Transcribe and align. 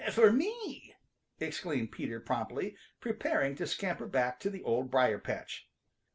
"For 0.09 0.31
me!" 0.31 0.95
exclaimed 1.39 1.91
Peter 1.91 2.19
promptly, 2.19 2.75
preparing 2.99 3.53
to 3.57 3.67
scamper 3.67 4.07
back 4.07 4.39
to 4.39 4.49
the 4.49 4.63
Old 4.63 4.89
Briar 4.89 5.19
patch. 5.19 5.69